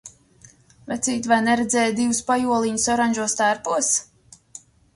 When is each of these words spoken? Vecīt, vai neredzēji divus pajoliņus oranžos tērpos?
Vecīt, 0.91 1.29
vai 1.31 1.37
neredzēji 1.49 1.93
divus 2.01 2.23
pajoliņus 2.31 2.89
oranžos 2.97 3.39
tērpos? 3.43 3.95